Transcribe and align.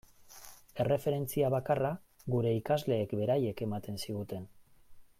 Erreferentzia 0.83 1.51
bakarra 1.55 1.91
gure 2.37 2.55
ikasleek 2.63 3.15
beraiek 3.23 3.63
ematen 3.71 4.03
ziguten. 4.07 4.53